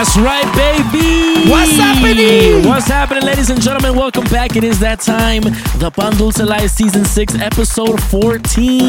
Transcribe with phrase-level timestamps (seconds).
[0.00, 1.39] That's right, baby.
[1.48, 2.68] What's happening?
[2.68, 3.96] What's happening, ladies and gentlemen?
[3.96, 4.56] Welcome back.
[4.56, 5.42] It is that time.
[5.78, 8.80] The Pan Dulce Live Season 6, Episode 14.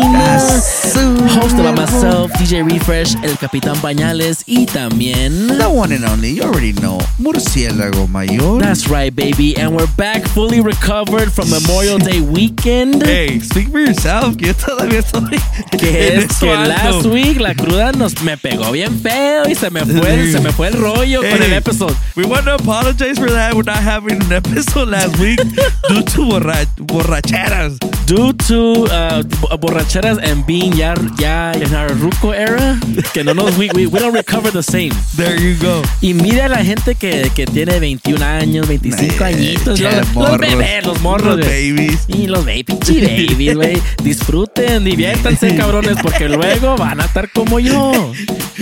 [1.31, 5.47] Hosted by myself, DJ Refresh, El Capitán Pañales, y también.
[5.57, 8.59] The one and only, you already know, Murciélago Mayor.
[8.59, 9.55] That's right, baby.
[9.55, 13.02] And we're back fully recovered from Memorial Day weekend.
[13.03, 15.39] Hey, speak for yourself, que yo todavía estoy
[15.71, 19.86] Que es que last week la cruda nos me pegó bien feo y se me
[19.86, 21.95] fue, se me fue el rollo con Hey, el episode.
[22.15, 23.53] We want to apologize for that.
[23.53, 27.91] We're not having an episode last week due to borra borracheras.
[28.12, 32.78] Due to uh, bo- borracheras and being ya, ya in our ruco era,
[33.14, 34.92] que no nos, we, we, we don't recover the same.
[35.16, 35.81] There you go.
[36.02, 40.14] Y mira la gente que, que tiene 21 años, 25 Eh, añitos, che, los, los
[40.14, 40.39] morros.
[40.42, 42.04] bebés, los morros, Los babies.
[42.09, 43.82] Y los baby, babies, güey.
[44.04, 48.12] Disfruten, diviértanse, cabrones, porque luego van a estar como yo.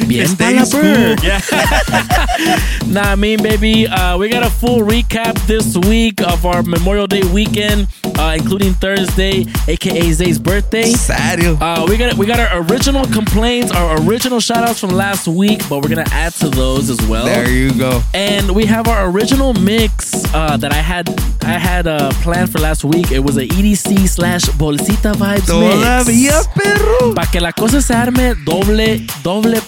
[0.05, 1.15] Bien Stay school.
[2.87, 7.07] nah, I mean, baby, uh, we got a full recap this week of our Memorial
[7.07, 7.87] Day weekend,
[8.19, 10.91] uh, including Thursday, aka Zay's birthday.
[10.93, 11.55] Serio.
[11.59, 15.61] Uh, we got we got our original complaints, our original shout outs from last week,
[15.69, 17.25] but we're gonna add to those as well.
[17.25, 18.01] There you go.
[18.13, 21.09] And we have our original mix uh, that I had
[21.43, 23.11] I had uh, planned for last week.
[23.11, 26.47] It was a EDC slash bolsita vibes Todavía, mix.
[26.53, 27.13] perro.
[27.15, 29.59] Para que la cosa se arme doble doble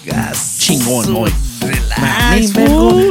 [0.57, 1.31] chingón hoy.
[1.61, 2.53] Relax,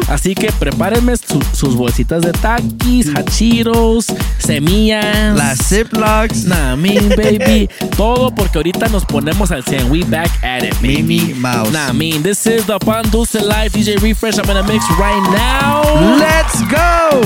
[0.08, 4.06] Así que prepárenme su- sus bolsitas de taquis, hachiros,
[4.38, 5.36] semillas.
[5.36, 6.44] Las Ziplocs.
[6.50, 7.68] Nah, mean baby.
[7.96, 9.88] Todo porque ahorita nos ponemos al 100.
[9.88, 11.02] We back at it, baby.
[11.02, 11.70] Minnie Mouse.
[11.72, 14.36] Nah, mean this is the Pan Dulce Live DJ Refresh.
[14.38, 15.82] I'm gonna mix right now.
[16.18, 17.22] Let's go.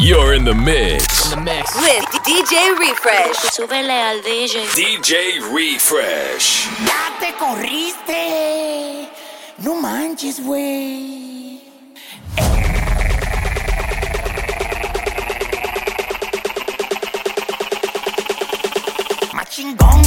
[0.00, 1.34] You're in the mix.
[1.34, 3.36] With DJ Refresh.
[3.52, 4.64] Súbele al DJ.
[4.74, 6.66] DJ Refresh.
[6.86, 9.08] ¡Ya te corriste!
[9.58, 11.60] No manches, güey.
[19.60, 20.00] Chingón.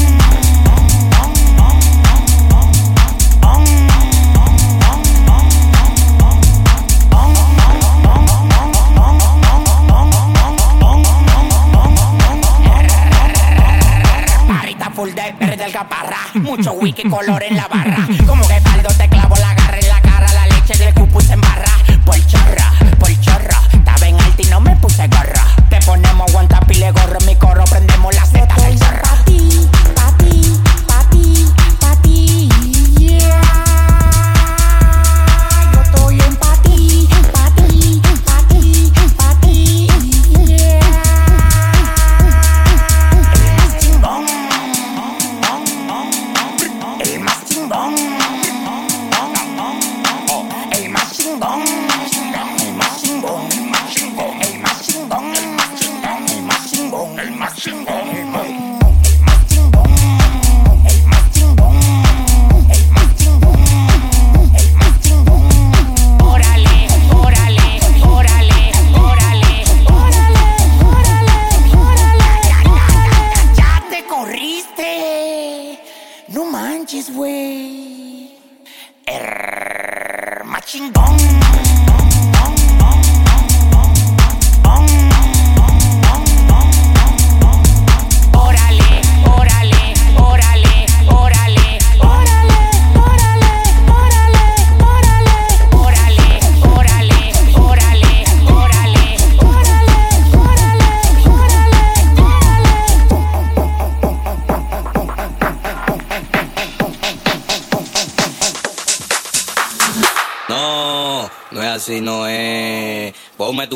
[14.94, 18.08] Full de verde alcaparra Mucho wiki color en la barra.
[18.28, 21.41] Como que paldo te clavo la garra en la cara La leche del cupus en
[21.41, 21.72] barra
[22.06, 25.47] Por chorra, por chorra Estaba en alta y no me puse gorra.
[25.70, 28.22] Te ponemos guantapile gorro mi corro Prendemos la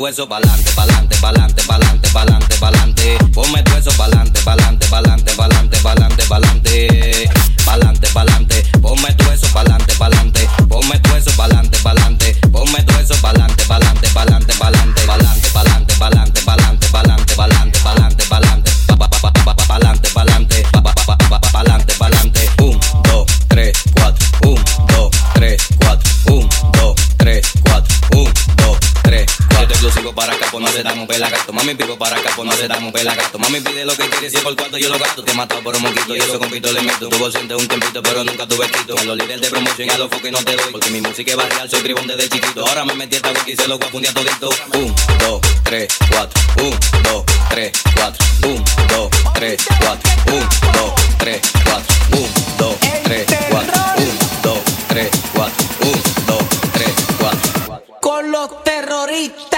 [0.08, 3.18] eso pa'lante, pa'lante, pa'lante, pa'lante, pa'lante, pa'lante.
[3.34, 7.30] Ponme tu eso pa'lante, pa'lante, pa'lante, pa'lante, pa'lante, pa'lante.
[7.66, 8.64] Pa'lante, pa'lante.
[8.80, 10.48] Ponme tu eso pa'lante, pa'lante.
[10.68, 12.34] Ponme tu eso pa'lante, pa'lante.
[12.50, 18.07] Ponme tu eso pa'lante, pa'lante, pa'lante, pa'lante, pa'lante, pa'lante, pa'lante, pa'lante, pa'lante, pa'lante,
[31.08, 31.52] pelagato.
[31.52, 33.38] Mami, pico para acá, pues no le damos pelagato.
[33.38, 35.24] Mami, pide lo que quiere, si por cuarto yo lo gasto.
[35.24, 37.08] Te he matado por un moquito y eso con pito le meto.
[37.08, 38.96] Tuvo siente un tempito, pero nunca tuve quito.
[38.96, 40.70] A los líderes de promoción y a los focos no te doy.
[40.70, 42.64] Porque mi música es barrial, soy tribón desde chiquito.
[42.64, 44.50] Ahora me metí esta wiki y se lo voy a fundir todito.
[44.74, 46.40] Un, dos, tres, cuatro.
[46.62, 48.26] Un, dos, tres, cuatro.
[48.44, 50.10] Un, dos, tres, cuatro.
[50.32, 50.44] Un,
[50.74, 51.94] dos, tres, cuatro.
[52.12, 52.28] Un,
[52.58, 53.74] dos, tres, cuatro.
[53.96, 55.64] Un, dos, tres, cuatro.
[55.80, 57.98] Un, dos, tres, cuatro.
[58.00, 59.57] Con los terroristas.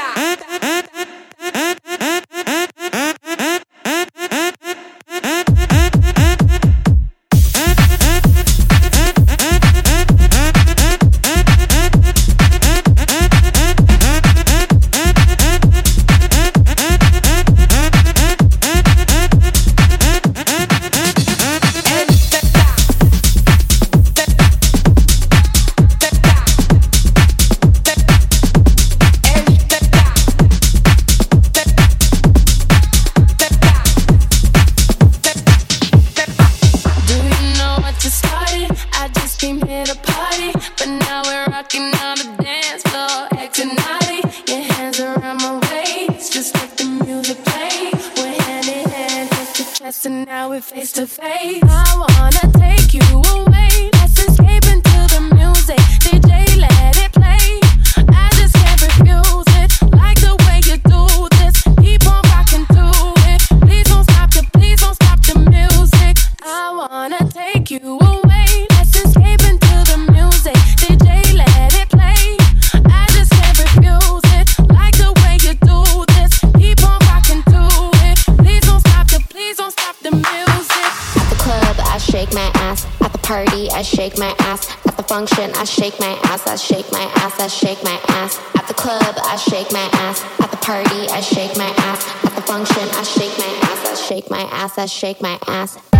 [82.11, 82.87] Shake my ass.
[83.01, 84.69] At the party, I shake my ass.
[84.87, 86.47] At the function, I shake my ass.
[86.47, 87.39] I shake my ass.
[87.39, 88.41] I shake my ass.
[88.57, 90.25] At the club, I shake my ass.
[90.41, 92.03] At the party, I shake my ass.
[92.25, 93.87] At the function, I shake my ass.
[93.87, 94.79] I shake my ass.
[94.79, 96.00] I shake my ass.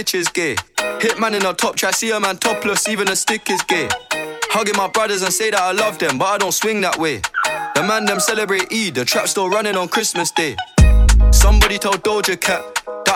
[0.00, 0.54] Bitch is gay.
[1.02, 3.88] Hitman in a top try, see a man topless, even a stick is gay.
[4.52, 7.20] Hugging my brothers and say that I love them, but I don't swing that way.
[7.74, 10.56] The man them celebrate Eid, the trap still running on Christmas Day.
[11.32, 12.62] Somebody tell Doja Cat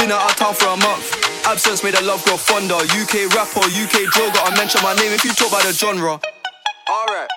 [0.00, 1.46] Been out of town for a month.
[1.46, 2.74] Absence made the love grow fonder.
[2.74, 6.18] UK rapper, UK drill, gotta mention my name if you talk about the genre.
[6.88, 7.28] Alright.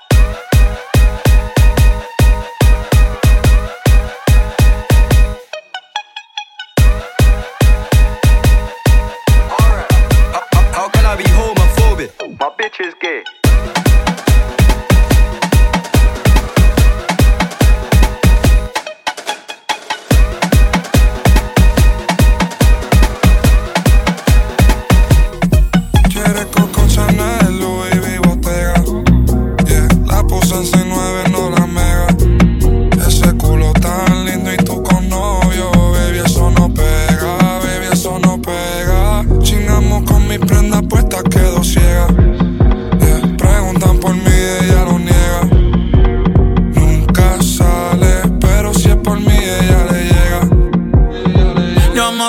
[10.71, 12.39] How can I be homophobic?
[12.39, 13.42] My bitch is gay.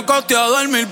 [0.04, 0.86] Acosté a dormir,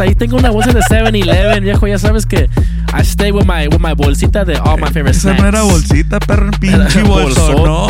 [0.00, 1.86] ahí tengo una bolsa de 7-Eleven, viejo.
[1.86, 2.48] Ya sabes que
[2.96, 5.38] I stay with my, with my bolsita de all my favorite snacks.
[5.38, 7.64] Esa no era bolsita, perro, pinche bolsón.
[7.64, 7.88] No.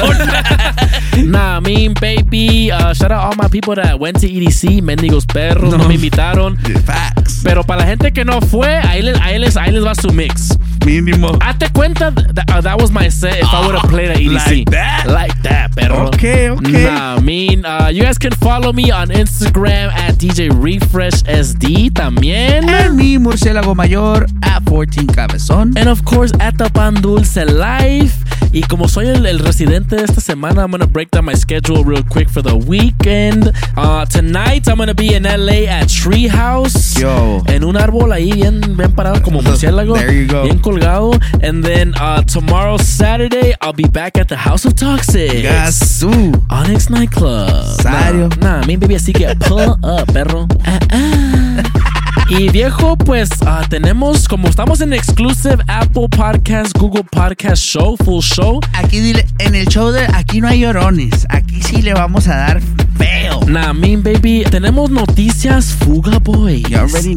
[1.25, 5.77] nah, mean, baby, uh, shout out all my people that went to EDC, mendigos perros,
[5.77, 6.57] no, me invitaron.
[6.85, 7.41] Facts.
[7.43, 10.11] Pero para la gente que no fue, ahí les, ahí les, ahí les va su
[10.13, 10.57] mix.
[10.85, 11.39] Mínimo.
[11.41, 12.13] Hazte cuenta,
[12.49, 14.67] ah, that, was my set if I would have ah, played at EDC.
[14.67, 15.07] Like that?
[15.07, 16.09] Like that, perro.
[16.09, 16.85] Okay, okay.
[16.85, 21.93] Nah, I mean, uh, you guys can follow me on Instagram at DJ Refresh SD
[21.93, 22.69] también.
[22.69, 25.77] And me, Murciélago Mayor, at 14 Cabezón.
[25.77, 28.25] And of course, at the Pan Dulce Life.
[28.55, 31.83] Y como soy el, el residente de esta semana, I'm gonna break down my schedule
[31.83, 33.53] real quick for the weekend.
[33.77, 37.01] Uh, tonight, I'm gonna be in LA at Treehouse.
[37.01, 37.43] Yo.
[37.49, 39.95] En un árbol ahí, bien, bien parado como murciélago.
[39.95, 40.45] There you go.
[40.75, 41.13] Colgado.
[41.43, 45.31] And then uh, tomorrow, Saturday, I'll be back at the House of Toxic.
[45.45, 46.35] Gasú.
[46.51, 47.65] Onyx Nightclub.
[47.81, 48.29] Serio?
[48.41, 50.47] Nah, nah, mi baby, así que pull up, perro.
[50.67, 52.04] Ah, ah.
[52.29, 58.23] Y viejo, pues ah, tenemos, como estamos en exclusive Apple Podcast, Google Podcast Show, full
[58.23, 58.61] show.
[58.73, 61.27] Aquí dile, en el show de aquí no hay llorones.
[61.29, 62.63] Aquí sí le vamos a dar
[62.97, 63.41] feo.
[63.47, 66.65] Nah, mean baby, tenemos noticias Fuga Boy.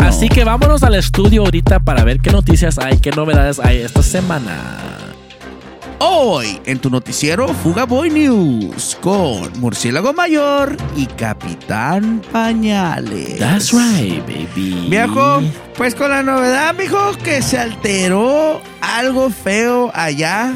[0.01, 4.03] Así que vámonos al estudio ahorita para ver qué noticias hay, qué novedades hay esta
[4.03, 5.16] semana.
[5.99, 13.39] Hoy en tu noticiero Fuga Boy News con Murciélago Mayor y Capitán Pañales.
[13.39, 14.87] That's right, baby.
[14.89, 15.41] Viejo,
[15.75, 20.53] pues con la novedad, mijo, que se alteró algo feo allá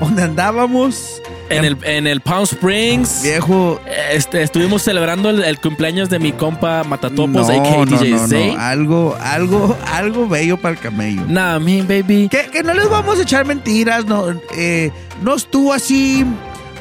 [0.00, 1.22] donde andábamos.
[1.50, 3.22] En el, en el Palm Springs.
[3.22, 3.80] Viejo.
[4.10, 7.76] Este, estuvimos celebrando el, el cumpleaños de mi compa Matatopos, no, a.k.a.
[7.76, 11.22] no, DJ no, no, algo, algo, algo bello para el camello.
[11.28, 12.28] Nah, me baby.
[12.28, 14.90] Que, que no les vamos a echar mentiras, no, eh,
[15.22, 16.24] no estuvo así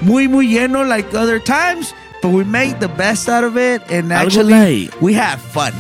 [0.02, 4.12] muy, muy lleno like other times, but we made the best out of it and
[4.12, 5.74] actually we have fun.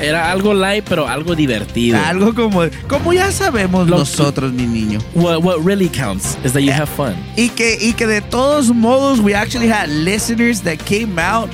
[0.00, 1.98] Era algo light, pero algo divertido.
[1.98, 5.00] Algo como, como ya sabemos Lo- nosotros, mi niño.
[5.14, 7.14] What, what really counts is that you have fun.
[7.36, 11.50] Y que, y que de todos modos, we actually had listeners that came out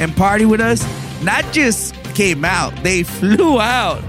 [0.00, 0.84] and party with us.
[1.22, 4.02] Not just came out, they flew out.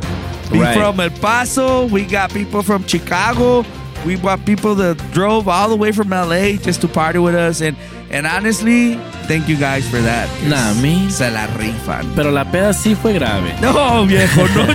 [0.52, 0.76] We Right.
[0.76, 3.66] From El Paso, we got people from Chicago.
[4.06, 7.62] We got people that drove all the way from LA just to party with us.
[7.62, 7.76] And,
[8.16, 8.96] and honestly,
[9.28, 10.28] thank you guys for that.
[10.48, 11.10] Nah, me.
[11.12, 12.08] Se la rifan.
[12.16, 13.54] Pero la peda sí fue grave.
[13.62, 14.66] No, viejo, no,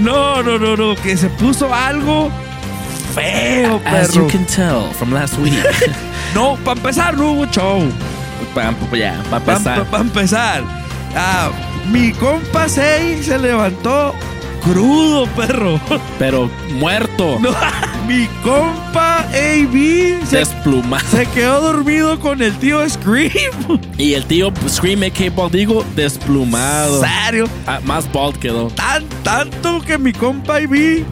[0.00, 2.30] no, no, no, no, que se puso algo
[3.14, 4.24] feo, As perro.
[4.24, 5.54] you can tell from last week.
[6.34, 7.88] No, para empezar no hubo show.
[8.54, 10.00] Pa- pa- pa' Para empezar.
[10.00, 10.62] empezar,
[11.14, 11.50] ah,
[11.90, 14.14] mi compa Sei se levantó
[14.62, 15.80] crudo, perro.
[16.18, 17.38] Pero muerto.
[17.40, 17.50] No,
[18.06, 21.04] mi compa AB se, Desplumado.
[21.10, 23.30] se quedó dormido con el tío Scream.
[23.98, 25.30] Y el tío Scream A.K.
[25.34, 27.02] Baldigo desplumado.
[27.02, 28.68] Serio, Ah, más bald quedó.
[28.68, 31.04] tan, tanto que mi compa AB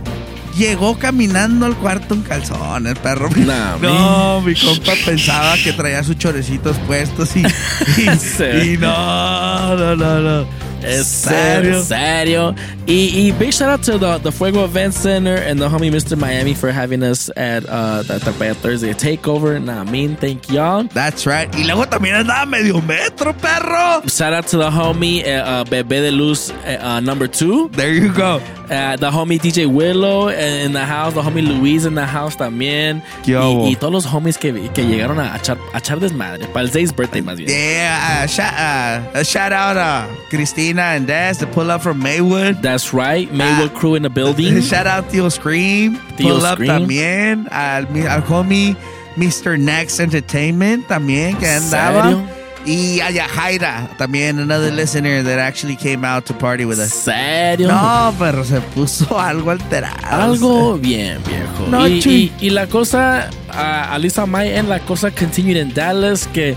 [0.57, 3.29] llegó caminando al cuarto en calzones, perro.
[3.37, 7.41] Nah, no, mi compa pensaba que traía sus chorecitos puestos y,
[7.97, 10.64] y, y no, no, no, no.
[10.85, 11.83] Es serio.
[11.83, 12.55] serio.
[12.87, 16.19] Y, y big shout out to the, the Fuego Event Center and the homie Mr.
[16.19, 19.63] Miami for having us at uh, the, the Thursday takeover.
[19.63, 20.85] Nah, I mean, thank y'all.
[20.85, 21.49] That's right.
[21.55, 24.03] Y luego también andaba medio metro, perro.
[24.07, 27.69] Shout out to the homie uh, uh, Bebe de Luz uh, uh, number two.
[27.71, 28.41] There you go.
[28.71, 33.03] Uh, the homie DJ Willow in the house, the homie Luis in the house también.
[33.27, 36.47] Y, y todos los homies que, que llegaron a echar, a echar desmadre.
[36.47, 37.49] Para el Zay's birthday, más bien.
[37.51, 41.99] Yeah, uh, shout, uh, a shout out uh, Christina and Des to pull up from
[42.01, 42.63] Maywood.
[42.63, 43.31] That's right.
[43.33, 43.79] Maywood Ah.
[43.79, 44.61] crew in the building.
[44.63, 45.99] Shout out Tío Scream.
[46.17, 47.47] Tío pull up también.
[47.53, 48.77] Al, al homie
[49.17, 49.59] Mr.
[49.59, 52.03] Next Entertainment también que andaba.
[52.05, 52.44] ¿Serio?
[52.67, 56.93] Y a Yajaira también, another listener that actually came out to party with us.
[56.93, 57.69] ¿Serio?
[57.69, 59.97] No, pero se puso algo alterado.
[60.11, 61.67] Algo bien, viejo.
[61.71, 62.33] No, y, chuy.
[62.41, 66.57] y- y la cosa, a Alisa May en la cosa continued en Dallas, que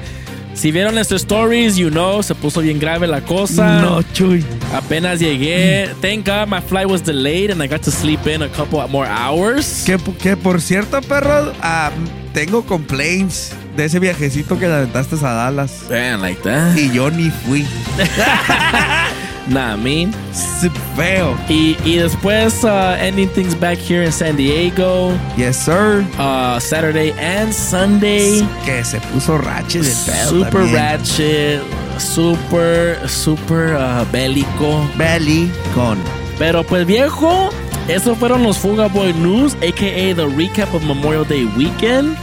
[0.53, 3.81] si vieron nuestras stories, you know, se puso bien grave la cosa.
[3.81, 4.43] No, chuy.
[4.73, 5.89] Apenas llegué.
[6.01, 9.07] Thank God my flight was delayed and I got to sleep in a couple more
[9.07, 9.83] hours.
[9.85, 11.91] Que, que por cierto, perro, ah,
[12.33, 15.83] tengo complaints de ese viajecito que le aventaste a Dallas.
[15.89, 16.75] Man, like that.
[16.75, 17.65] Y yo ni fui.
[19.49, 20.13] Nah, I mean.
[20.97, 21.37] Feo.
[21.47, 26.05] Y, y después, uh, ending things back here in San Diego, Yes, sir.
[26.19, 28.45] uh, Saturday and Sunday.
[28.65, 30.29] Que se puso de pedo.
[30.29, 30.75] Super también.
[30.75, 31.61] ratchet,
[31.97, 34.85] super, super uh, bélico.
[36.37, 37.49] Pero pues viejo,
[37.87, 40.13] esos fueron los Fuga Boy News, a.k.a.
[40.13, 42.17] the recap of Memorial Day Weekend.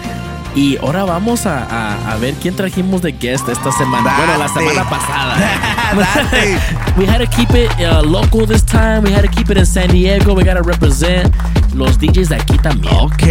[0.55, 4.15] Y ahora vamos a, a- a ver quién trajimos de guest esta semana.
[4.17, 4.61] Bueno, la Date.
[4.61, 5.37] semana pasada.
[6.31, 6.59] Date.
[6.97, 9.03] we had to keep it uh, local this time.
[9.03, 10.33] We had to keep it in San Diego.
[10.35, 11.35] We got to represent
[11.75, 12.95] los DJs de aquí también.
[12.95, 13.25] Ok,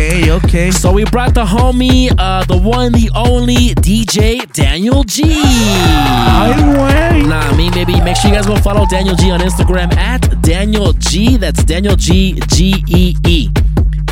[0.43, 0.71] ok.
[0.73, 5.23] So we brought the homie, uh, the one, the only DJ Daniel G.
[5.23, 7.23] Ay, güey.
[7.27, 10.41] Nah, I mean, baby, make sure you guys go follow Daniel G on Instagram at
[10.41, 11.37] Daniel G.
[11.37, 13.49] That's Daniel G G E E.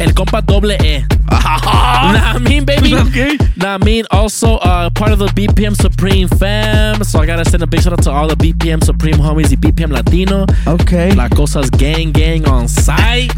[0.02, 1.06] El compa doble E.
[1.30, 2.96] nah, I mean, baby.
[3.12, 3.38] Okay.
[3.58, 7.04] Nah, I mean, also uh, part of the BPM Supreme fam.
[7.04, 9.58] So I gotta send a big shout out to all the BPM Supreme homies y
[9.58, 10.46] BPM Latino.
[10.66, 11.12] Okay.
[11.14, 13.32] La Cosas Gang Gang on site.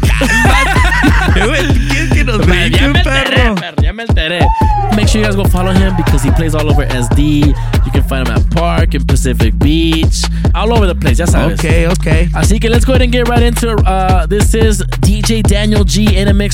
[4.96, 7.48] Make sure you guys go follow him because he plays all over SD.
[7.48, 10.22] You can find him at Park and Pacific Beach,
[10.54, 11.18] all over the place.
[11.18, 11.58] Ya sabes.
[11.58, 12.28] Okay, okay.
[12.32, 13.86] Así que let's go ahead and get right into it.
[13.86, 16.53] Uh, this is DJ Daniel G in a mix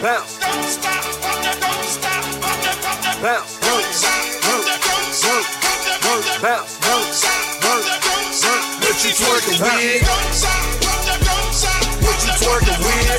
[0.00, 0.38] bounce.
[0.40, 3.20] Don't stop, rock that, don't stop, rock that, rock that.
[3.20, 4.00] Bounce, bounce,
[4.40, 4.80] bounce,
[6.00, 7.20] bounce, bounce, bounce,
[7.60, 8.00] bounce.
[8.80, 10.02] What you twerking with?
[12.00, 13.09] What you twerking with?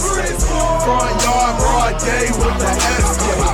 [0.00, 3.44] Front yard, broad day with the escape.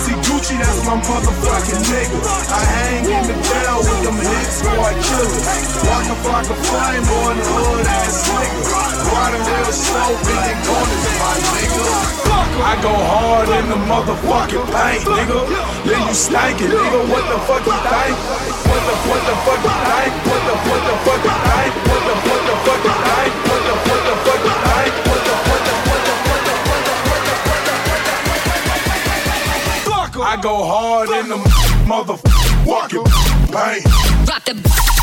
[0.00, 2.24] See Gucci, that's my motherfucking nigga.
[2.24, 5.44] I hang in the bell with them hit squad killers.
[5.84, 8.64] Walk a flock of flame on the hood ass nigga.
[9.12, 11.84] Riding real slow, bending corners, my nigga.
[12.64, 15.40] I go hard in the motherfucking paint, nigga.
[15.84, 17.00] Then you stankin', nigga.
[17.12, 18.16] What the fuck you think?
[18.72, 20.12] What the what the fuck you think?
[20.32, 21.72] What the what the fuck you think?
[21.92, 23.53] What the what the fuck you think?
[30.34, 31.36] I go hard in the
[31.86, 33.04] motherfucking
[33.52, 34.26] pain.
[34.26, 34.93] Drop the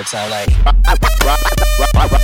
[0.00, 0.30] hammer time.
[2.06, 2.19] Like.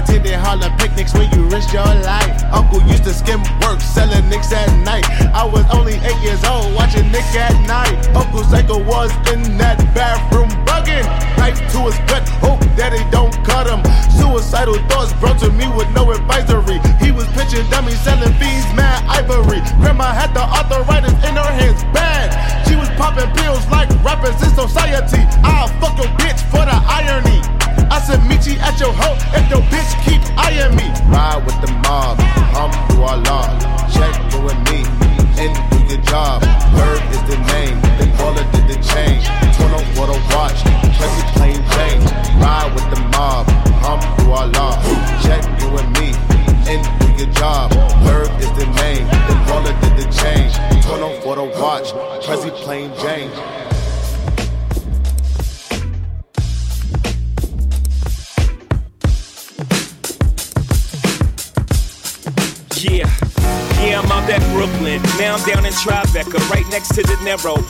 [0.00, 2.42] Attended Harlem picnics when you risked your life.
[2.52, 5.04] Uncle used to skim work, selling nicks at night.
[5.34, 7.98] I was only eight years old, watching Nick at night.
[8.16, 9.59] Uncle Psycho was in
[28.10, 30.82] Said, meet you at your hoe if your bitch keep eyeing me.
[31.06, 32.18] Ride with the mob,
[32.50, 33.46] hum through our law.
[33.86, 34.29] Check
[67.30, 67.69] next to De Niro.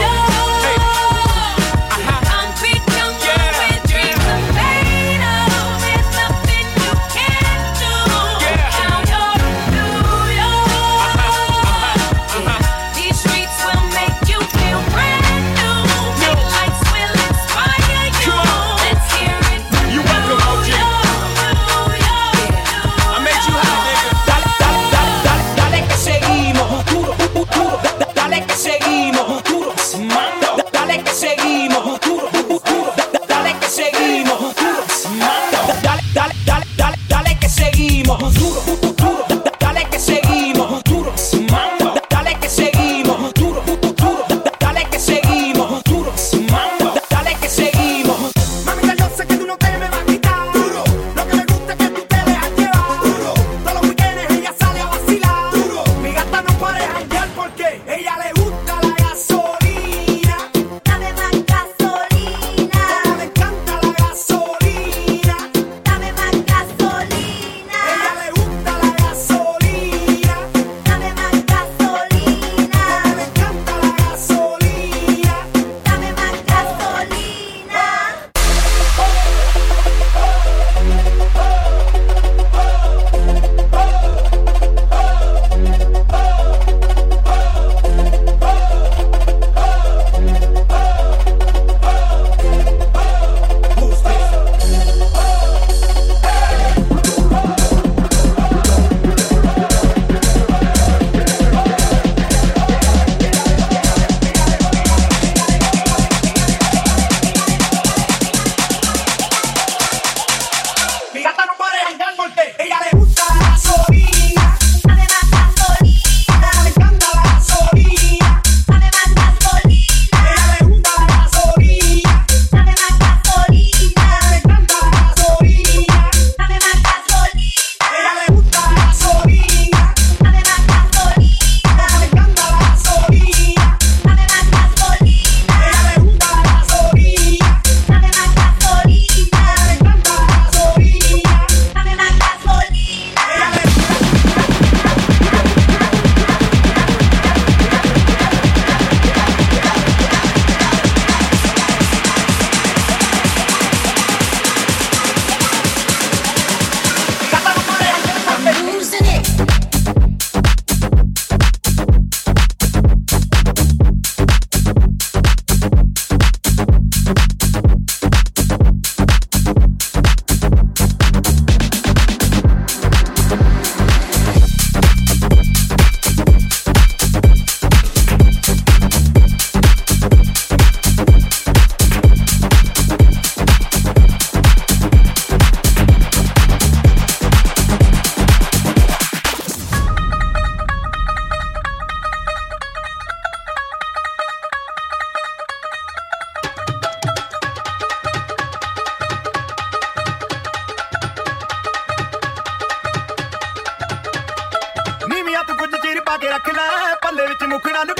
[206.31, 207.95] ਰੱਖ ਲੈ ਪੱਲੇ ਵਿੱਚ ਮੁਖੜਾ ਨੂੰ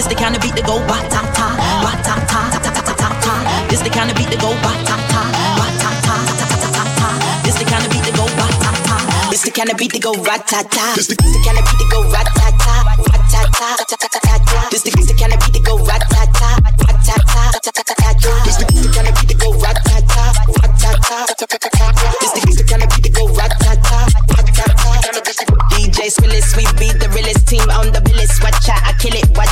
[0.00, 1.52] This the kind of beat that go ba ta ta,
[1.84, 3.34] ba ta ta ta ta ta ta ta.
[3.68, 5.28] This the kind of beat that go ba ta ta,
[5.60, 7.08] ba ta ta ta ta ta ta.
[7.44, 8.96] This the kind of beat that go ba ta ta.
[9.28, 10.96] This the kind of beat that go ra ta ta.
[10.96, 14.08] This the kind of beat that go ra ta ta, ra ta ta ta ta
[14.08, 14.72] ta ta.
[14.72, 16.48] This the kind of beat that go ra ta ta,
[16.80, 18.32] ra ta ta ta ta ta ta.
[18.48, 18.64] This the
[18.96, 22.08] kind of beat that go ra ta ta, ra ta ta ta ta ta ta.
[22.24, 24.00] This the kind of beat that go ra ta ta,
[24.32, 25.44] ra ta ta ta ta ta.
[25.76, 28.40] DJ Swillis, we be the realest team on the realest.
[28.40, 29.28] Watch out, I kill it.
[29.36, 29.49] Watch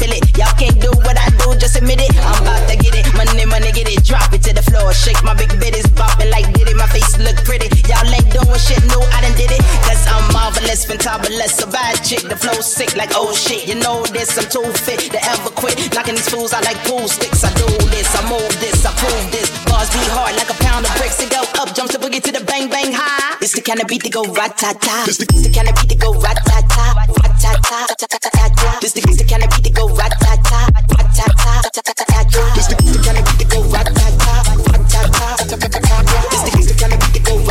[0.00, 0.24] it.
[0.38, 2.14] Y'all can't do what I do, just admit it.
[2.16, 3.04] I'm about to get it.
[3.12, 4.04] Money, money, get it.
[4.04, 4.92] Drop it to the floor.
[4.94, 6.76] Shake my big bitties, bopping like did it.
[6.76, 7.68] My face look pretty.
[7.84, 9.02] Y'all ain't doing shit new.
[9.12, 9.60] I done did it.
[9.84, 11.60] Cause I'm marvelous, fantabulous.
[11.62, 12.24] A bad chick.
[12.24, 13.68] The flow sick like oh shit.
[13.68, 15.76] You know this, I'm too fit to ever quit.
[15.92, 17.44] Knocking these fools out like pool sticks.
[17.44, 19.50] I do this, I move this, I prove this.
[19.66, 21.20] Bars be hard like a pound of bricks.
[21.20, 23.36] It go up, jumps the boogie to the bang bang high.
[23.42, 25.04] It's the kind of beat to go rat ta ta.
[25.08, 27.86] It's the kind of beat to go rat ta ta ta ta.
[28.80, 30.62] This kind of beat that go rat ta.
[32.54, 34.34] This kind of beat that go rat ta.
[36.30, 36.44] This
[36.78, 37.42] kind of beat that go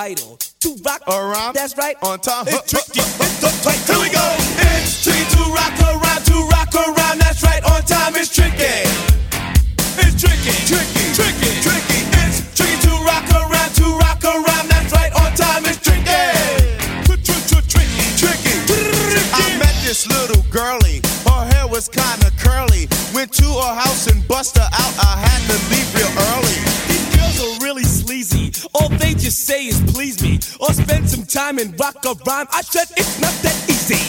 [0.00, 1.52] vital to rock around.
[1.52, 1.96] That's right.
[2.02, 2.46] On time.
[2.48, 3.00] It's tricky.
[3.04, 3.80] It's the tight.
[3.84, 4.24] Here we go.
[4.72, 6.22] It's tricky to rock around.
[6.24, 7.20] To rock around.
[7.20, 7.62] That's right.
[7.68, 8.16] On time.
[8.16, 8.80] It's tricky.
[10.00, 10.56] It's tricky.
[10.70, 11.04] Tricky.
[11.12, 11.50] Tricky.
[11.60, 12.00] Tricky.
[12.24, 13.72] It's tricky to rock around.
[13.76, 14.66] To rock around.
[14.72, 15.12] That's right.
[15.20, 15.68] On time.
[15.68, 16.22] It's tricky.
[17.04, 18.06] Tricky.
[18.16, 18.56] Tricky.
[19.36, 21.04] I met this little girlie.
[21.28, 22.88] Her hair was kinda curly.
[23.12, 24.94] Went to her house and bust her out.
[24.96, 25.29] I
[29.30, 32.48] All they just say is please me or spend some time and rock a rhyme.
[32.50, 34.02] I said it's not that easy.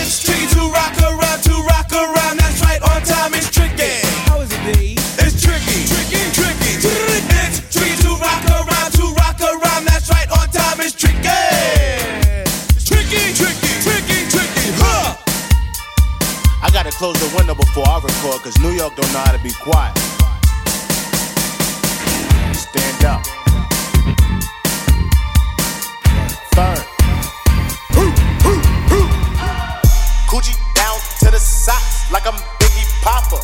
[0.00, 2.40] It's tricky to rock around, to rock around.
[2.40, 4.00] That's right, on time it's tricky.
[4.24, 4.96] How is it, B?
[5.20, 6.80] It's tricky, tricky, tricky.
[6.80, 9.84] It's tricky to rock around, to rock around.
[9.84, 11.28] That's right, on time it's tricky.
[12.72, 14.66] It's tricky, tricky, tricky, tricky.
[14.80, 15.12] Huh?
[18.24, 19.92] for it, cause New York don't know how to be quiet.
[22.56, 23.37] Stand up.
[26.58, 26.82] Third.
[30.26, 33.38] Coochie down to the socks like I'm Biggie Popper.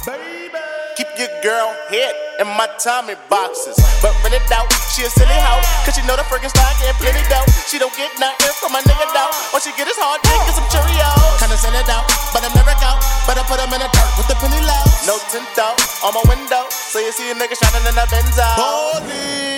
[0.99, 2.11] Keep your girl head
[2.43, 3.79] in my Tommy boxes.
[4.03, 5.63] But really doubt she a silly hoe.
[5.87, 7.47] Cause she know the friggin' style getting plenty dough.
[7.71, 9.31] She don't get nothing from my nigga though.
[9.55, 11.39] All she get is hard dick and some Cheerios.
[11.39, 12.99] Kinda send it out, but I'm never out.
[13.31, 14.83] But I put them in the dirt with the penny low.
[15.07, 16.67] No tint out on my window.
[16.91, 19.55] So you see a nigga shining in the Benzo.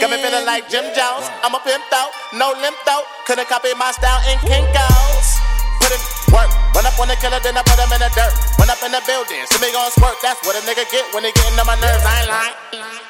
[0.00, 1.28] Got me feeling like Jim Jones.
[1.44, 3.04] I'm a pimp out, no limp out.
[3.28, 5.28] Couldn't copy my style in Kinko's.
[5.76, 6.00] Put in
[6.32, 8.32] work, run up on the killer, then I put him in the dirt.
[8.56, 10.16] Run up in the building, see me gon' squirt.
[10.24, 12.00] That's what a nigga get when he getting on my nerves.
[12.00, 12.56] I ain't lying.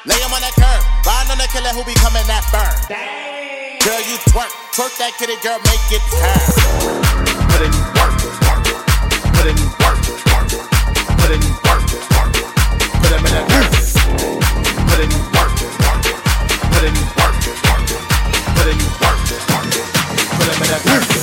[0.03, 2.75] Lay him on the curb, riding on the killer who be coming that burn.
[3.87, 6.43] Girl, you twerk, twerk that kitty, girl, make it turn.
[7.55, 7.90] Put in
[20.83, 21.20] perfect.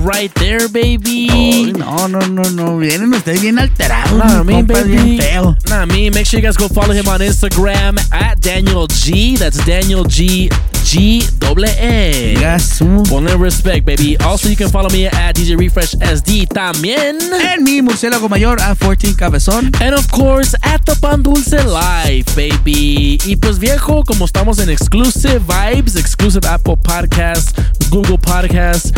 [0.00, 1.72] Right there, baby.
[1.72, 2.78] No, no, no, no.
[2.78, 4.12] Vienen ustedes bien alterados.
[4.18, 4.96] Nah, mi me, compa, baby.
[4.96, 5.56] bien feo.
[5.68, 6.10] Nah, me.
[6.10, 9.36] Make sure you guys go follow him on Instagram at Daniel G.
[9.36, 10.50] That's Daniel G.
[10.84, 12.34] G double A.
[12.34, 12.80] Yes.
[12.80, 14.16] Ponle respect, baby.
[14.18, 17.18] Also, you can follow me at DJ Refresh SD también.
[17.54, 19.70] En mi murciélago mayor a 14 Cabezón.
[19.80, 23.18] And of course, at the Pan Dulce Live, baby.
[23.24, 27.52] Y pues viejo, como estamos en exclusive vibes, exclusive Apple Podcasts,
[27.90, 28.92] Google Podcasts,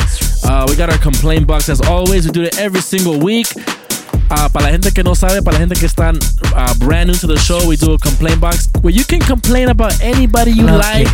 [0.44, 2.26] uh, we got our complaint box as always.
[2.26, 3.48] We do it every single week.
[4.30, 6.16] Uh, para la gente que no sabe, para la gente que están
[6.54, 9.68] uh, brand new to the show, we do a complaint box where you can complain
[9.68, 11.08] about anybody you like.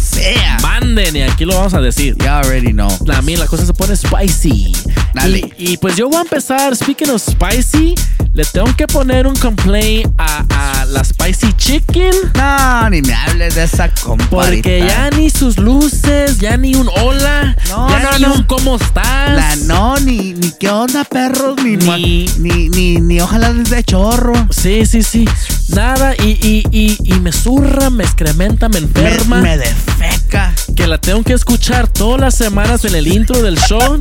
[0.00, 0.58] sea.
[0.62, 2.16] Manden y aquí lo vamos a decir.
[2.18, 2.88] You already know.
[3.12, 4.72] A mí la cosa se pone spicy.
[5.14, 5.52] Dale.
[5.58, 7.94] Y, y pues yo voy a empezar, speaking of spicy,
[8.32, 12.14] le tengo que poner un complaint a, a la spicy chicken.
[12.34, 14.26] No, ni me hables de esa compa.
[14.28, 18.34] Porque ya ni sus luces, ya ni un hola, No, ya no, ni no.
[18.34, 19.30] un cómo estás.
[19.36, 24.32] La no, ni, ni qué onda, perros, ni, Ni- ni, ni, ni ojalá desde chorro.
[24.50, 25.26] Sí, sí, sí.
[25.68, 29.40] Nada, y, y, y, y me zurra, me excrementa, me Me, enferma.
[29.40, 30.52] me defeca.
[30.80, 34.00] Que la tengo que escuchar todas las semanas en el intro del show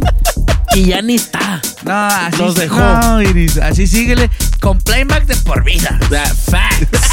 [0.76, 1.62] y ya ni está.
[1.84, 2.80] No, así Nos dejó.
[2.80, 4.30] No, Iris, así síguele.
[4.62, 6.00] Con playback de por vida.
[6.10, 7.02] That facts.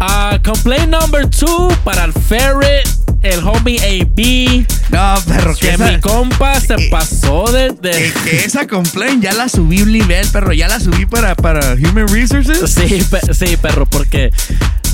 [0.00, 2.88] Uh, complaint number two para el ferret,
[3.22, 4.64] el homie AB.
[4.90, 7.70] No, perro, que Que esa, mi compa se eh, pasó de.
[7.72, 10.52] de- que, esa complaint ya la subí un nivel, perro.
[10.52, 12.70] Ya la subí para, para Human Resources.
[12.70, 14.30] Sí, pe- sí, perro, porque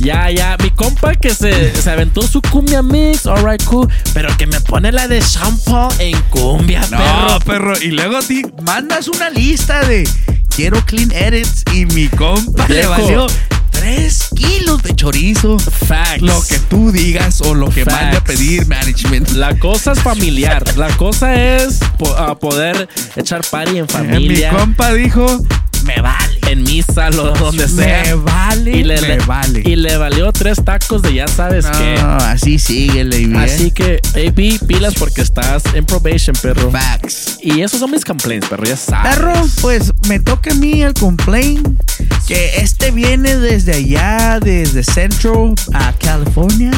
[0.00, 4.46] ya, ya, mi compa que se, se aventó su cumbia mix, alright, cool, pero que
[4.46, 7.38] me pone la de shampoo en cumbia, No, perro.
[7.44, 7.80] perro.
[7.82, 10.08] Y luego ti mandas una lista de
[10.54, 13.26] quiero clean edits y mi compa le valió
[13.70, 15.58] 3 kilos de chorizo.
[15.58, 16.22] Facts.
[16.22, 18.26] Lo que tú digas o lo que mande a Facts.
[18.36, 19.30] pedir management.
[19.32, 20.62] La cosa es familiar.
[20.76, 24.52] La cosa es po- a poder echar party en familia.
[24.52, 25.26] Mi compa dijo,
[25.84, 26.38] me vale.
[26.50, 28.02] En misa, lo, donde sea.
[28.04, 29.62] Me vale, y le, me le- vale.
[29.64, 31.96] Y le valió tres tacos de ya sabes qué.
[32.00, 33.36] No, así síguele, bien.
[33.36, 36.70] Así que, AB, pilas porque estás en probation, perro.
[36.70, 37.38] Facts.
[37.42, 39.14] Y esos son mis complaints, perro, ya sabes.
[39.16, 39.32] Perro,
[39.62, 41.66] pues me toca a mí el complaint
[42.26, 46.70] que este viene desde allá, desde Central a California,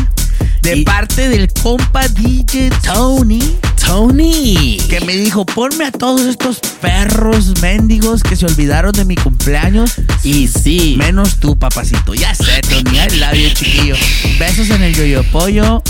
[0.63, 3.41] de Y- parte del compa DJ Tony,
[3.85, 4.79] Tony.
[4.89, 9.93] que me dijo, ponme a todos estos perros mendigos que se olvidaron de mi cumpleaños.
[10.25, 10.97] Y sí.
[10.99, 12.15] Menos tú, papacito.
[12.15, 13.95] Ya sé, Tony, love you, chiquillo.
[14.39, 15.83] Besos en el yoyo pollo,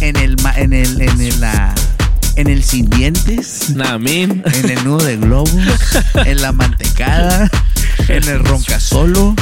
[0.00, 1.44] en el, en el, en el,
[2.36, 3.70] en el sin dientes.
[3.70, 4.42] Nah, mean.
[4.52, 5.50] en el nudo de globos,
[6.24, 7.48] en la mantecada,
[8.08, 9.34] en el roncasolo,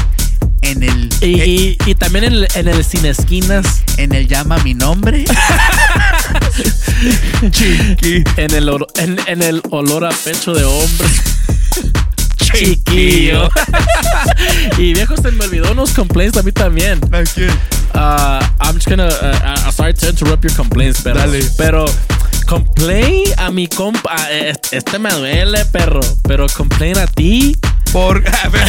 [0.63, 3.83] en el Y, y- y también en el, en el sin esquinas.
[3.97, 5.25] en el llama mi nombre.
[7.51, 8.25] Chiqui.
[8.37, 11.09] En el, oro- en, en el olor a pecho de hombre.
[12.37, 13.49] Chiquillo.
[14.79, 17.01] y viejo, se me olvidó unos complaints a mí también.
[17.95, 19.07] Uh, I'm just gonna.
[19.09, 21.19] Uh, uh, sorry to interrupt your complaints, pero.
[21.21, 21.43] Dale.
[21.57, 21.85] Pero.
[22.47, 24.15] Complain a mi compa.
[24.31, 26.01] eh, Este me duele, perro.
[26.29, 27.57] Pero complain a ti.
[27.95, 28.67] Por, a ver,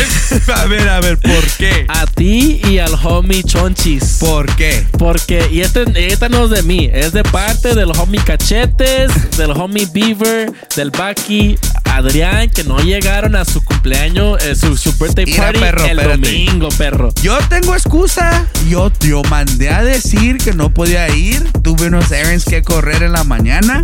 [0.53, 1.87] a ver, a ver, ¿por qué?
[1.89, 4.17] A ti y al homie Chonchis.
[4.19, 4.85] ¿Por qué?
[4.99, 9.49] Porque, y este, esta no es de mí, es de parte del homie Cachetes, del
[9.49, 15.25] homie Beaver, del Bucky, Adrián, que no llegaron a su cumpleaños, eh, su, su birthday
[15.25, 16.21] Mira, party perro, el espérate.
[16.21, 17.09] domingo, perro.
[17.23, 18.45] Yo tengo excusa.
[18.69, 21.51] Yo, yo mandé a decir que no podía ir.
[21.63, 23.81] Tuve unos errands que correr en la mañana.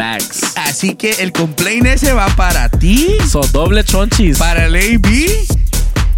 [0.00, 0.52] Facts.
[0.56, 4.38] Así que el complaint ese va para ti, So, doble Chonchis.
[4.38, 5.28] para el AB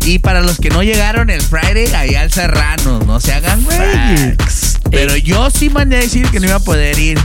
[0.04, 3.00] y para los que no llegaron el Friday allá al Serrano.
[3.00, 4.36] No se hagan güey.
[4.92, 7.18] Pero yo sí mandé a decir que no iba a poder ir.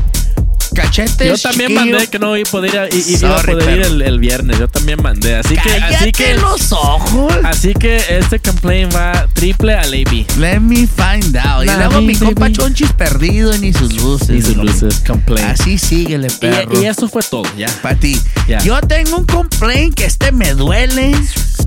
[0.77, 1.27] Cachetes.
[1.27, 1.91] Yo también chiquillo.
[1.91, 4.59] mandé que no iba a poder ir, y- y a poder ir el, el viernes.
[4.59, 5.35] Yo también mandé.
[5.35, 7.33] Así que, así que, los ojos.
[7.43, 10.25] así que este complaint va triple al AB.
[10.37, 11.63] Let me find out.
[11.63, 12.51] y Nah, luego me, mi compa.
[12.51, 14.29] Chonchis perdido ni sus luces.
[14.29, 15.59] Y sus luces, complaint.
[15.59, 16.79] Así síguele, perro.
[16.79, 17.67] Y, y eso fue todo, ya.
[17.81, 18.19] Para ti.
[18.47, 18.59] Ya.
[18.59, 21.13] Yo tengo un complaint que este me duele.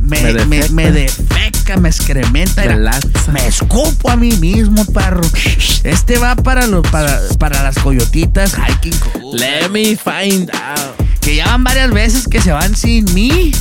[0.00, 2.64] Me, Me me, me defeca, me excrementa.
[3.32, 5.22] Me escupo a mí mismo, perro.
[5.84, 9.38] Este va para, los, para, para las coyotitas hiking cool.
[9.38, 10.96] Let me find out.
[11.20, 13.52] Que ya van varias veces que se van sin mí.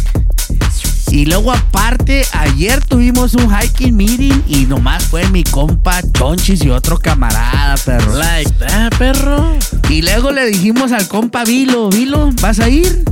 [1.12, 6.70] Y luego aparte, ayer tuvimos un hiking meeting y nomás fue mi compa Chonchis y
[6.70, 8.16] otro camarada, perro.
[8.16, 9.58] Like that, perro.
[9.90, 13.04] Y luego le dijimos al compa Vilo, Vilo, ¿vas a ir?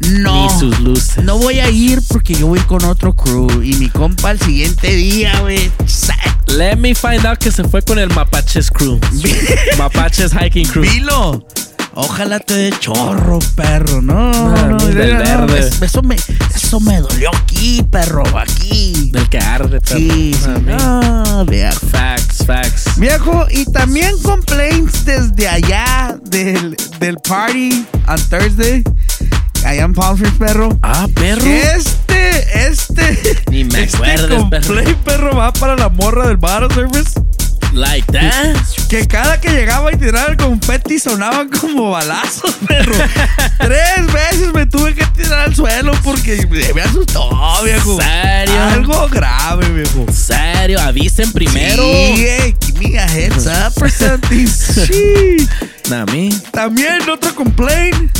[0.00, 0.42] No.
[0.44, 1.24] Ni sus luces.
[1.24, 3.62] No voy a ir porque yo voy con otro crew.
[3.62, 5.70] Y mi compa el siguiente día, güey.
[6.48, 9.00] Let me find out que se fue con el Mapaches Crew.
[9.78, 10.82] Mapaches Hiking Crew.
[10.82, 11.46] Vilo.
[11.98, 14.02] Ojalá te dé chorro, perro.
[14.02, 15.60] No, Ah, no, muy del no, verde.
[15.60, 16.16] es- Eso me,
[16.54, 18.22] eso me dolió aquí, perro.
[18.38, 19.08] Aquí.
[19.12, 19.98] Del que arde, perro.
[19.98, 20.50] Sí, sí.
[20.78, 21.22] Ah.
[21.26, 21.86] No, viejo.
[21.90, 22.84] Facts, facts.
[22.98, 28.84] Viejo, y también complaints desde allá del, del party on Thursday.
[29.66, 30.78] Allá en Palm Springs, perro.
[30.80, 31.44] Ah, perro.
[31.44, 33.42] Este, este.
[33.50, 34.36] Ni me este acuerdes, perro.
[34.38, 37.20] complaint, perro, va para la morra del bar service.
[37.72, 38.56] Like that.
[38.88, 42.94] Que cada que llegaba y tiraba el confeti sonaban como balazos, perro.
[43.58, 47.28] Tres veces me tuve que tirar al suelo porque me asustó,
[47.64, 48.00] viejo.
[48.00, 48.62] ¿Serio?
[48.62, 50.06] Algo grave, viejo.
[50.12, 51.82] Serio, avisen primero.
[51.82, 54.46] Sí, hey, give me a heads up or something.
[54.86, 55.48] Sí.
[55.90, 56.06] Nah.
[56.52, 58.16] También otro complaint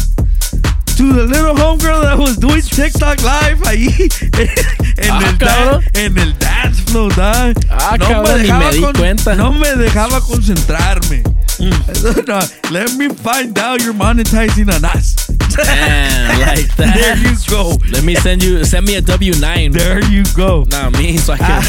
[0.97, 3.89] to the little homegirl that was doing TikTok live ahí
[4.99, 7.13] en, Ah, el, dan- en el dance floor.
[7.15, 7.53] da.
[7.71, 9.35] Ah, cabrón, ni me cuenta.
[9.35, 11.23] No me dejaba concentrarme.
[12.29, 12.39] No,
[12.71, 15.15] let me find out you're monetizing on us.
[15.57, 16.95] Damn, like that.
[16.95, 17.79] There you go.
[17.91, 19.73] Let me send you, send me a W9.
[19.73, 20.65] There you go.
[20.71, 21.63] Nah, me, so I can.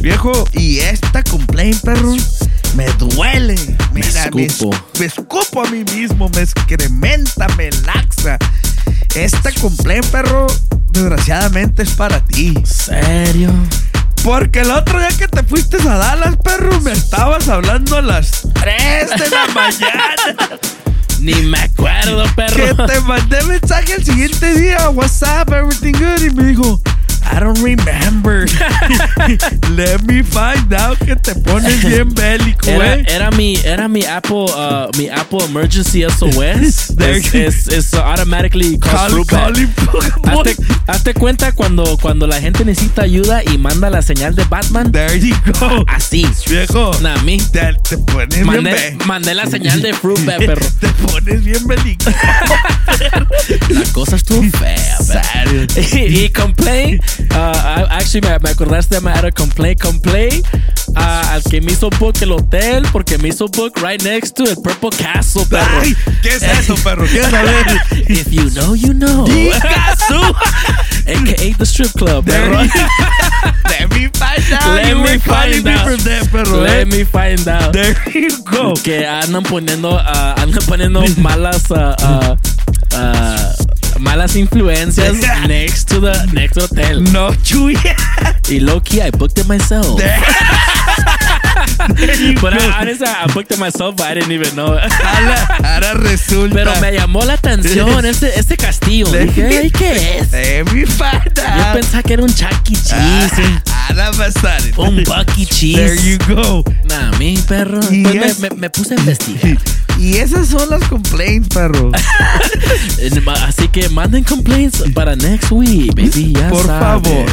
[0.00, 2.14] Viejo, y esta complaint, perro,
[2.74, 3.54] me duele.
[3.92, 4.76] Mira, me, escupo.
[4.98, 8.38] me escupo a mí mismo, me excrementa, me laxa.
[9.14, 10.46] Esta complaint, perro,
[10.90, 12.54] desgraciadamente es para ti.
[12.64, 13.52] ¿Serio?
[14.22, 18.42] Porque el otro día que te fuiste a Dallas, perro, me estabas hablando a las
[18.54, 20.14] 3 de la mañana.
[21.20, 22.86] Ni me acuerdo, que perro.
[22.86, 24.90] te mandé mensaje el siguiente día.
[24.90, 25.52] What's up?
[25.52, 26.22] Everything good?
[26.22, 26.80] Y me dijo,
[27.30, 28.46] I don't remember.
[29.70, 33.04] Let me find out que te pones bien bélico, Era, güey.
[33.08, 36.94] era mi, era mi Apple, uh, mi Apple Emergency SOS.
[36.96, 39.54] There es, you- es, es automatically Call- Pokémon.
[40.24, 40.56] Hazte,
[40.86, 44.90] hazte cuenta cuando, cuando la gente necesita ayuda y manda la señal de Batman.
[44.90, 45.84] There you go.
[45.88, 46.26] Así.
[46.48, 47.36] Viejo, Nah, me.
[47.38, 50.66] te, te pones Mandé, bien mandé la señal de Fruit Bat, perro.
[50.80, 52.10] Te pones bien bélico.
[53.68, 54.98] La cosa estuvo fea,
[55.92, 60.42] y, y complain, uh, actually me, me acordaste, me era complain, complain
[60.96, 64.44] uh, al que me hizo book el hotel porque me hizo book right next to
[64.44, 65.80] el Purple Castle, perro.
[65.80, 67.06] Ay, ¿qué es eso, perro?
[67.06, 67.66] ¿Quieres saber?
[68.08, 69.24] If you know, you know.
[69.24, 70.34] Picasso.
[71.08, 72.58] AKA the strip club, perro.
[72.58, 74.74] Let me find out.
[74.74, 75.86] Let you me find me out.
[75.86, 76.60] from there, perro.
[76.60, 76.84] Let eh.
[76.84, 77.72] me find out.
[77.72, 78.74] There you go.
[78.74, 82.36] Que andan poniendo, uh, andan poniendo malas, uh, uh,
[82.94, 83.37] uh,
[84.00, 85.14] malas influencias
[85.48, 87.00] next to the next hotel.
[87.12, 87.94] No, Chuya.
[88.48, 90.00] Y low key, I booked it myself.
[92.40, 94.74] but I, honestly, I booked it myself, but I didn't even know.
[94.74, 94.92] it.
[95.04, 96.54] Ahora, ahora resulta.
[96.54, 99.06] Pero me llamó la atención este, este castillo.
[99.10, 100.30] Dije, "Ay, ¿qué es?
[100.30, 102.74] Yo pensaba que era un Chuck E.
[102.74, 104.60] Cheese, Ahora va a estar.
[104.76, 105.46] un Buck E.
[105.74, 106.02] There Cheese.
[106.04, 106.64] you go.
[106.88, 107.80] Nah, mi perro.
[107.90, 109.58] Y Pues me, es- me- me puse a investigar.
[109.98, 111.90] Y esas son las complaints, perro.
[113.46, 116.34] Así que manden complaints para next week, baby.
[116.34, 117.02] Ya Por sabes.
[117.08, 117.26] favor.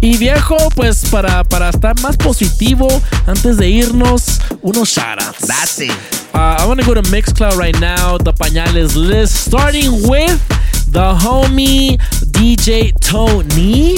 [0.00, 2.86] Y viejo, pues para, para estar más positivo,
[3.26, 5.46] antes de irnos, unos shoutouts.
[5.48, 5.90] Date.
[6.34, 10.38] Uh, I want to go to Mixcloud right now, the pañales list, starting with
[10.92, 11.98] the homie
[12.30, 13.96] DJ Tony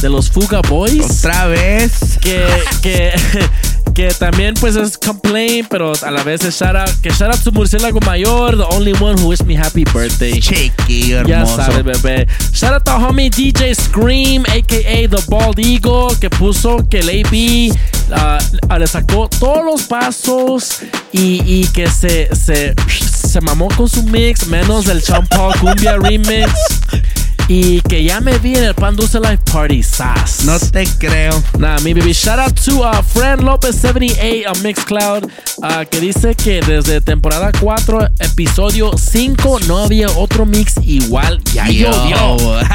[0.00, 1.18] de los Fuga Boys.
[1.18, 2.18] Otra vez.
[2.20, 2.46] Que,
[2.82, 3.12] que,
[3.94, 6.90] que también pues es complaint, pero a la vez es shout out.
[7.02, 10.40] Que shout out to Murciélago Mayor, the only one who wished me happy birthday.
[10.40, 11.56] Ya hermoso.
[11.56, 12.26] sabes, bebé.
[12.52, 15.08] Shout out to homie DJ Scream, a.k.a.
[15.08, 17.76] The Bald Eagle, que puso que el AB
[18.12, 18.38] ah,
[18.78, 20.80] le sacó todos los pasos
[21.12, 25.96] y, y que se, se, se mamó con su mix, menos del Sean Paul Cumbia
[25.96, 26.52] Remix.
[27.48, 30.44] Y que ya me vi en el Pan Dulce Life Party, sas.
[30.44, 31.40] No te creo.
[31.58, 32.12] Nah, mi baby.
[32.12, 35.24] Shout out to uh, Fran Lopez 78 on Mixcloud,
[35.62, 41.40] uh, que dice que desde temporada 4, episodio 5, no había otro mix igual.
[41.54, 41.90] Ya Yo.
[41.92, 42.60] llovió.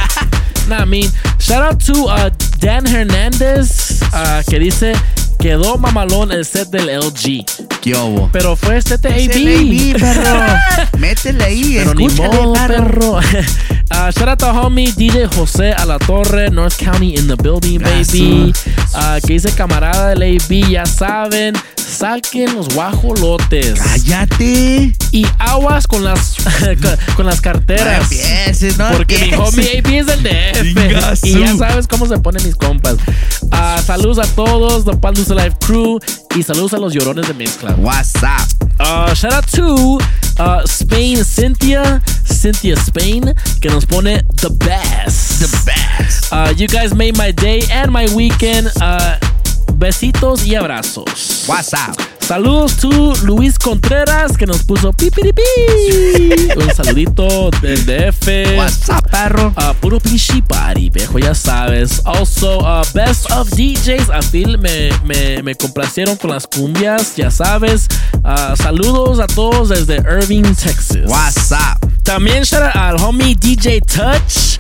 [0.68, 2.30] Nah, I mean, shout out to uh,
[2.60, 4.94] Dan Hernández, uh, que dice
[5.42, 7.44] quedó mamalón el set del LG.
[7.82, 8.30] ¿Qué hubo?
[8.32, 10.00] Pero fue set ahí, AB.
[10.00, 10.40] perro.
[11.00, 11.74] Métele ahí.
[11.78, 13.20] Pero ni modo, perro.
[13.20, 13.20] perro.
[13.94, 17.80] Uh, shout out to homie DJ José a la Torre, North County in the building,
[17.80, 18.54] baby.
[18.96, 23.80] Uh, que dice camarada del AB, ya saben, saquen los guajolotes.
[23.80, 24.94] Cállate.
[25.12, 26.38] Y aguas con las
[27.16, 28.10] con, las carteras.
[28.10, 29.54] No empieces, no Porque mi empieces.
[29.54, 31.26] homie AB es el DF.
[31.26, 32.96] Y ya sabes cómo se ponen mis compas.
[33.44, 36.00] Uh, saludos a todos, The Pan Dulce Life Crew.
[36.36, 37.78] Y saludos a los llorones de Mixcloud.
[37.80, 38.48] What's up?
[38.80, 40.00] Uh, shout out to
[40.40, 45.40] uh, Spain Cynthia, Cynthia Spain, que nos pone the best.
[45.42, 46.32] The best.
[46.32, 48.68] Uh, you guys made my day and my weekend.
[48.82, 49.18] Uh,
[49.78, 51.46] besitos y abrazos.
[51.48, 51.96] What's up?
[52.32, 55.42] Saludos to Luis Contreras que nos puso pipiripi.
[56.56, 58.58] Un saludito del DF.
[58.58, 59.54] What's up, perro?
[59.58, 62.02] Uh, puro pinche party, viejo, ya sabes.
[62.06, 64.10] Also, uh, Best of DJs.
[64.14, 67.88] A Phil me, me, me complacieron con las cumbias, ya sabes.
[68.24, 71.08] Uh, saludos a todos desde Irving, Texas.
[71.08, 71.86] What's up?
[72.04, 74.58] También shout out al homie DJ Touch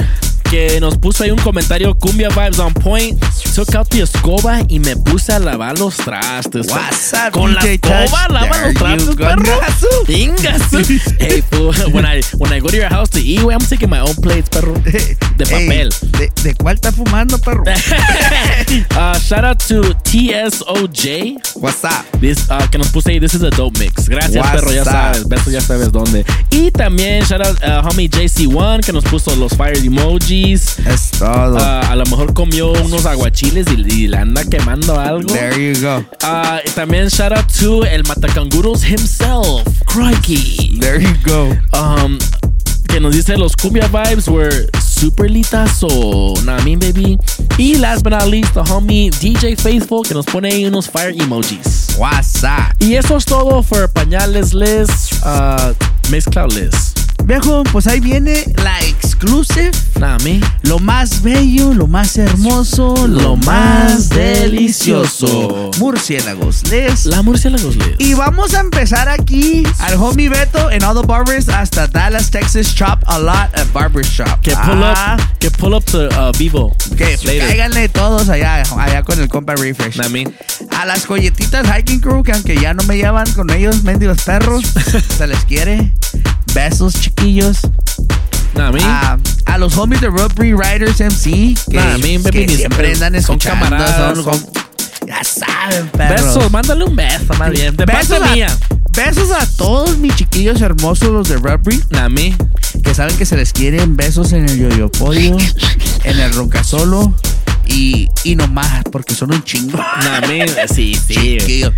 [0.52, 3.18] que nos puso ahí un comentario cumbia vibes on point.
[3.56, 6.68] Took out the escoba y me puse a lavar los trastes.
[6.69, 9.61] What's up, Con la escoba lava los trastes, perro.
[10.07, 10.80] Ingasu.
[11.19, 13.90] hey, fool, when I when I go to your house to eat, güey, I'm taking
[13.90, 14.73] my own plates, perro.
[15.38, 15.90] De papel.
[15.90, 17.64] Ey, ¿de, de cuál está fumando, perro?
[18.95, 21.56] Uh, shout out to TSOJ.
[21.56, 22.06] What's up?
[22.19, 24.07] This, uh, que nos puse ahí, this is a dope mix.
[24.07, 24.88] Gracias, What's perro, ya up?
[24.88, 25.28] sabes.
[25.28, 26.26] Beso, ya sabes dónde.
[26.52, 30.41] Y también shout out uh, homie JC1 que nos puso los fire emojis.
[30.44, 31.56] Es todo.
[31.56, 35.32] Uh, a lo mejor comió unos aguachiles y, y le anda quemando algo.
[35.34, 36.04] There you go.
[36.24, 40.80] Uh, también shout out to el Matacanguros himself, Crikey.
[40.80, 41.56] There you go.
[41.78, 42.18] Um,
[42.88, 46.34] que nos dice los cumbia vibes were super litazo.
[46.44, 47.18] Nah, mean, baby.
[47.58, 51.14] Y last but not least, the homie DJ Faithful que nos pone ahí unos fire
[51.14, 51.96] emojis.
[51.98, 52.76] What's up?
[52.80, 55.74] Y eso es todo for Pañales Liz, uh,
[56.10, 56.91] Mixcloud Liz.
[57.26, 59.72] Viejo, pues ahí viene la exclusive.
[59.99, 60.41] Nah, me.
[60.64, 65.72] Lo más bello, lo más hermoso, lo, más delicioso.
[65.77, 67.06] Murciélagos, Les.
[67.06, 67.95] La Murciélagos Liz.
[67.99, 72.73] Y vamos a empezar aquí al homie Beto en All the Barbers hasta Dallas, Texas.
[72.76, 74.41] Chop a lot at Barber Shop.
[74.41, 76.76] Que pull Ah, up, que pull up to uh, Vivo.
[76.98, 79.98] Que cáiganle todos allá, allá con el compa Refresh.
[79.98, 80.26] Nah, me.
[80.77, 84.64] A las joyetitas Hiking Crew, que aunque ya no me llevan con ellos, mendigos perros,
[85.18, 85.93] se les quiere.
[86.53, 87.58] Besos, chiquillos.
[88.56, 88.72] Nah.
[88.84, 93.38] A, a los homies de Rubbery Riders MC, que, Nah, baby, ni- siempre andan son
[93.40, 94.46] camaradas, son- son-
[95.08, 96.36] ya saben, perros.
[96.36, 97.76] Besos, mándale un beso, más bien.
[97.76, 98.58] De Besos parte a- mía.
[98.96, 102.36] Besos a todos mis chiquillos hermosos, los de Rubbery, Nah, me.
[102.84, 105.38] que saben que se les quieren besos en el yoyopodio,
[106.04, 107.14] en el roncasolo
[107.68, 109.78] y, y no más, porque son un chingo.
[109.78, 110.46] Nah, me.
[110.74, 111.38] Sí, sí.
[111.40, 111.74] Chiquillo.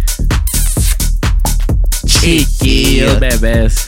[2.05, 3.85] Chiquillos, bebés.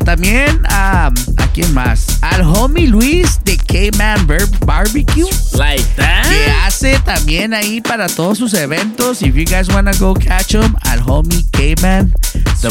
[0.00, 2.18] Ah, también a, a quién más?
[2.20, 5.26] Al homie Luis de K-Man Bar- Barbecue.
[5.54, 6.22] Like that.
[6.28, 9.22] Que hace también ahí para todos sus eventos.
[9.22, 12.12] If you guys wanna go catch him, al homie K-Man.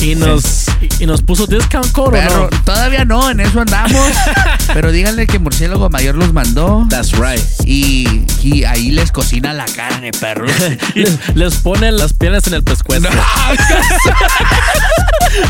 [0.01, 0.65] Y nos,
[0.99, 2.63] y nos puso discount code, ¿o Pero no?
[2.63, 4.11] todavía no, en eso andamos.
[4.73, 6.85] pero díganle que Murciélago Mayor los mandó.
[6.89, 7.41] That's right.
[7.65, 10.45] Y, y ahí les cocina la carne, perro.
[10.93, 13.07] les, les pone las piernas en el pescuezo.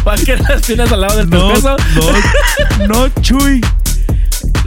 [0.04, 1.67] ¿Para qué las piernas al lado del No, pescuezo?
[1.96, 3.62] No, no, Chuy.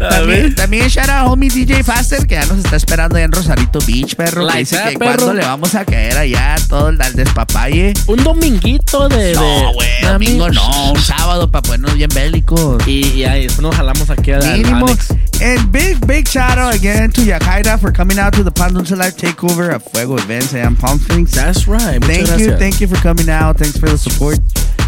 [0.01, 0.55] A También, ver.
[0.55, 4.15] también shout out homie DJ Faster que ya nos está esperando allá en Rosarito Beach,
[4.17, 4.47] perro.
[4.49, 5.17] que dice que perro.
[5.17, 7.93] cuando le vamos a caer allá todo el al despapalle.
[8.07, 9.35] Un dominguito de.
[9.35, 12.83] No, güey, domingo no, un sábado para ponernos bien bélicos.
[12.87, 14.87] Y, y ahí después nos jalamos aquí al Mínimo.
[14.87, 15.11] Onyx.
[15.43, 18.93] And big, big shout out again to Yakaira for coming out to the Pan Dulce
[18.97, 21.33] Live Takeover at Fuego Events and Palm Springs.
[21.33, 22.01] That's right.
[22.01, 22.41] Muchas Thank gracias.
[22.41, 23.59] you, thank you for coming out.
[23.59, 24.39] Thanks for the support.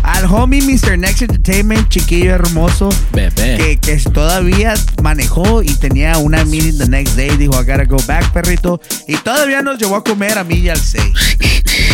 [0.03, 0.99] Al homie Mr.
[0.99, 3.57] Next Entertainment, chiquillo hermoso, Bebé.
[3.57, 7.37] que, que todavía manejó y tenía una meeting the next day.
[7.37, 8.81] Dijo, I gotta go back, perrito.
[9.07, 11.03] Y todavía nos llevó a comer a mí y al 6.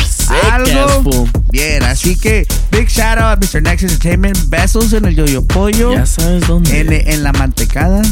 [0.06, 3.62] Sick ass Algo bien, así que big shout out a Mr.
[3.62, 4.38] Next Entertainment.
[4.48, 6.80] Besos en el yoyo pollo, Ya sabes dónde.
[6.80, 8.02] en, en la mantecada,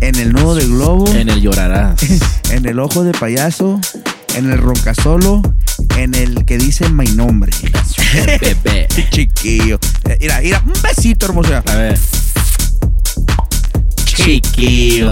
[0.00, 2.00] en el nudo de globo, En el llorarás.
[2.50, 3.80] en el ojo de payaso,
[4.36, 5.42] en el roncasolo,
[5.96, 7.50] en el que dice mi nombre.
[8.40, 8.86] Bebé.
[9.10, 9.78] Chiquillo.
[10.04, 11.62] Eh, Mira, mira, un besito, hermosa.
[11.66, 11.98] A ver.
[14.04, 15.10] Chiquillo.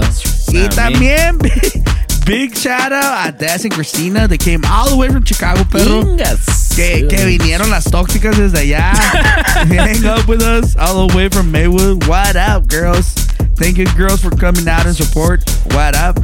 [0.49, 1.37] Y también
[2.25, 4.27] big shout out a Daz and Christina.
[4.27, 6.01] They came all the way from Chicago, perro.
[6.01, 6.75] Ingas.
[6.75, 8.91] Que, que vinieron las tóxicas desde allá.
[9.69, 12.05] Hang up with us all the way from Maywood.
[12.05, 13.13] What up, girls?
[13.57, 15.49] Thank you, girls, for coming out and support.
[15.71, 16.19] What up?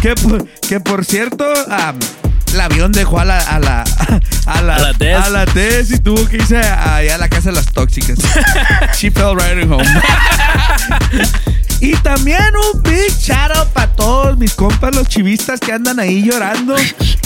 [0.00, 0.14] Que,
[0.62, 1.98] que por cierto, um,
[2.52, 3.82] el avión dejó a la a la
[4.46, 5.16] a la, A la Tess.
[5.24, 8.18] a la Tess y tuvo que irse allá a la casa de las tóxicas.
[8.98, 9.84] She fell right at home.
[11.80, 12.40] Y también
[12.74, 16.74] un big shout out para todos mis compas, los chivistas que andan ahí llorando.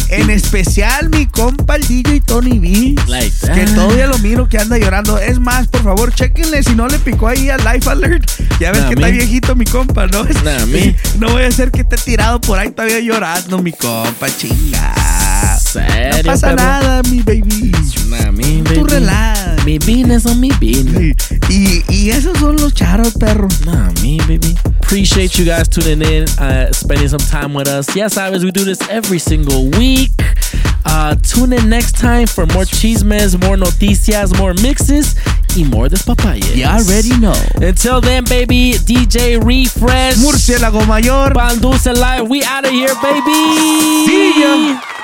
[0.08, 2.96] En especial mi compa, el DJ Tony B.
[3.06, 3.54] Like that.
[3.54, 5.18] Que todavía lo miro que anda llorando.
[5.18, 8.28] Es más, por favor, chequenle si no le picó ahí al Life Alert.
[8.58, 10.24] Ya ves Nah, que está viejito mi compa, ¿no?
[10.24, 10.66] Nah.
[11.20, 14.94] No voy a ser que esté tirado por ahí todavía llorando, mi compa, chinga.
[15.60, 16.62] ¿Serio, No pasa perro?
[16.62, 17.72] nada, mi baby.
[18.08, 19.64] Nah, me, Tú relax.
[19.64, 21.14] Mi business on mi business.
[21.48, 23.48] Y, y esos son los charos, perro.
[23.64, 24.54] Nah, me, baby.
[24.82, 27.94] Appreciate you guys tuning in, uh, spending some time with us.
[27.94, 30.10] Yes, sabes, we do this every single week.
[30.84, 35.14] Uh, tune in next time for more chismes, more noticias, more mixes,
[35.56, 36.56] y more despapayes.
[36.56, 37.34] You already know.
[37.56, 40.16] Until then, baby, DJ Refresh.
[40.16, 41.32] Murciélago Mayor.
[41.34, 42.28] Pan Dulce Live.
[42.28, 43.34] We out of here, baby.
[44.06, 44.99] See ya.